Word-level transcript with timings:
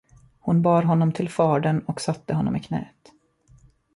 Hon 0.39 0.61
bar 0.61 0.83
honom 0.83 1.11
till 1.11 1.29
fadern 1.29 1.79
och 1.87 2.01
satte 2.01 2.33
honom 2.33 2.55
i 2.55 2.59
knät. 2.59 3.11